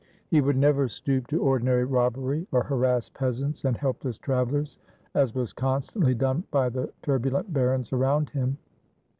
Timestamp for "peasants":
3.09-3.65